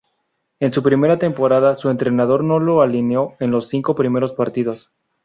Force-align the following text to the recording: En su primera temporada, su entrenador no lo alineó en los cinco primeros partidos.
En 0.59 0.73
su 0.73 0.81
primera 0.81 1.19
temporada, 1.19 1.75
su 1.75 1.91
entrenador 1.91 2.43
no 2.43 2.57
lo 2.59 2.81
alineó 2.81 3.35
en 3.39 3.51
los 3.51 3.67
cinco 3.67 3.93
primeros 3.93 4.33
partidos. 4.33 4.89